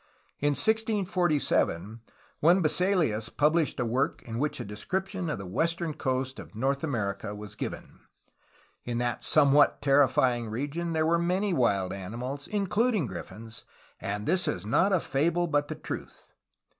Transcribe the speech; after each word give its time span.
In 0.39 0.53
1647 0.53 2.01
one 2.39 2.61
Bisselius 2.63 3.29
pubHshed 3.29 3.79
a 3.79 3.85
work 3.85 4.23
in 4.23 4.39
which 4.39 4.59
a 4.59 4.65
descrip 4.65 5.05
tion 5.05 5.29
of 5.29 5.37
the 5.37 5.45
western 5.45 5.93
coast 5.93 6.39
of 6.39 6.55
North 6.55 6.83
America 6.83 7.35
was 7.35 7.53
given. 7.53 7.99
In 8.83 8.97
that 8.97 9.23
somewhat 9.23 9.79
terrifying 9.79 10.49
region 10.49 10.93
there 10.93 11.05
were 11.05 11.19
many 11.19 11.53
wild 11.53 11.93
ani 11.93 12.17
mals, 12.17 12.47
including 12.47 13.05
griffins, 13.05 13.63
*^and 14.01 14.25
this 14.25 14.47
is 14.47 14.65
not 14.65 14.91
a 14.91 14.99
fable 14.99 15.45
but 15.45 15.67
the 15.67 15.75
truth." 15.75 16.33